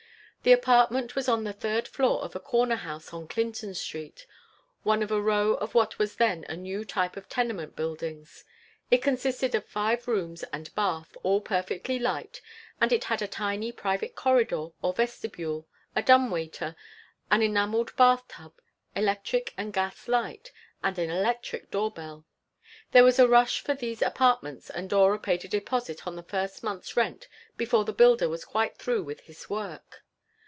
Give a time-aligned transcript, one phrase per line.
[0.43, 4.25] The apartment was on the third floor of a corner house on Clinton Street,
[4.81, 8.43] one of a row of what was then a new type of tenement buildings.
[8.89, 12.41] It consisted of five rooms and bath, all perfectly light,
[12.81, 16.75] and it had a tiny private corridor or vestibule, a dumb waiter,
[17.29, 18.53] an enameled bath tub,
[18.95, 20.51] electric and gas light,
[20.83, 22.25] and an electric door bell.
[22.93, 26.63] There was a rush for these apartments and Dora paid a deposit on the first
[26.63, 27.27] month's rent
[27.57, 30.03] before the builder was quite through with his work.